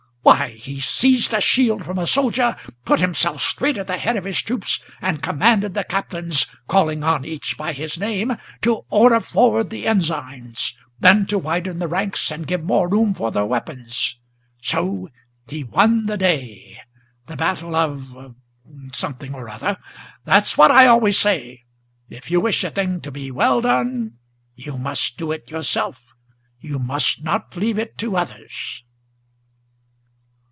Why, 0.23 0.49
he 0.51 0.79
seized 0.79 1.33
a 1.33 1.41
shield 1.41 1.83
from 1.83 1.97
a 1.97 2.05
soldier, 2.05 2.55
Put 2.85 2.99
himself 2.99 3.41
straight 3.41 3.77
at 3.79 3.87
the 3.87 3.97
head 3.97 4.15
of 4.17 4.23
his 4.23 4.39
troops, 4.41 4.79
and 5.01 5.21
commanded 5.21 5.73
the 5.73 5.83
captains, 5.83 6.45
Calling 6.67 7.03
on 7.03 7.25
each 7.25 7.57
by 7.57 7.73
his 7.73 7.97
name, 7.97 8.33
to 8.61 8.85
order 8.91 9.19
forward 9.19 9.71
the 9.71 9.87
ensigns; 9.87 10.75
Then 10.99 11.25
to 11.25 11.39
widen 11.39 11.79
the 11.79 11.87
ranks, 11.87 12.31
and 12.31 12.45
give 12.45 12.63
more 12.63 12.87
room 12.87 13.15
for 13.15 13.31
their 13.31 13.45
weapons; 13.47 14.17
So 14.61 15.09
he 15.47 15.63
won 15.63 16.03
the 16.03 16.17
day, 16.17 16.79
the 17.25 17.35
battle 17.35 17.75
of 17.75 18.35
something 18.93 19.33
or 19.33 19.49
other. 19.49 19.75
That's 20.23 20.55
what 20.55 20.69
I 20.69 20.85
always 20.85 21.17
say; 21.17 21.63
if 22.11 22.29
you 22.29 22.39
wish 22.39 22.63
a 22.63 22.69
thing 22.69 23.01
to 23.01 23.11
be 23.11 23.31
well 23.31 23.59
done, 23.61 24.19
You 24.55 24.77
must 24.77 25.17
do 25.17 25.31
it 25.31 25.49
yourself, 25.49 26.13
you 26.59 26.77
must 26.77 27.23
not 27.23 27.55
leave 27.57 27.79
it 27.79 27.97
to 27.97 28.17
others!" 28.17 28.83